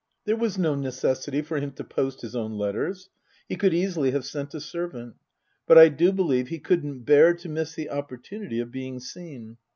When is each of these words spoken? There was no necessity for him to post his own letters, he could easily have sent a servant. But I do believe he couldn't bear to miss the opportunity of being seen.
There 0.25 0.35
was 0.35 0.57
no 0.57 0.73
necessity 0.73 1.43
for 1.43 1.59
him 1.59 1.73
to 1.73 1.83
post 1.83 2.21
his 2.23 2.35
own 2.35 2.57
letters, 2.57 3.11
he 3.47 3.55
could 3.55 3.71
easily 3.71 4.09
have 4.09 4.25
sent 4.25 4.51
a 4.55 4.59
servant. 4.59 5.15
But 5.67 5.77
I 5.77 5.89
do 5.89 6.11
believe 6.11 6.47
he 6.47 6.57
couldn't 6.57 7.01
bear 7.03 7.35
to 7.35 7.47
miss 7.49 7.75
the 7.75 7.91
opportunity 7.91 8.59
of 8.59 8.71
being 8.71 8.99
seen. 8.99 9.57